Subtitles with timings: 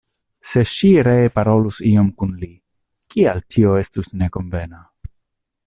[0.51, 2.49] Se ŝi ree parolus iom kun li,
[3.15, 4.83] kial tio estus ne konvena?